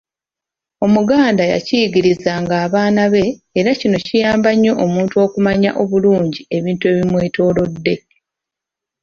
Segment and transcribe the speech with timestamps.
[0.85, 3.23] Omuganda yakiyigirizanga abaana be
[3.59, 7.95] era kino kiyamba nnyo omuntu okumanya obulungi ebintu ebimwetoloodde.